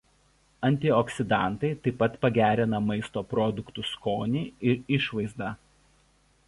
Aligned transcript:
Antioksidantai 0.69 1.69
taip 1.83 1.99
pat 1.99 2.15
pagerina 2.25 2.81
maisto 2.87 3.25
produktų 3.35 3.87
skonį 3.93 4.43
ir 4.71 4.83
išvaizdą. 5.01 5.57